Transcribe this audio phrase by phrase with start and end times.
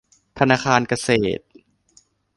[0.39, 1.43] ธนาคารเกษตร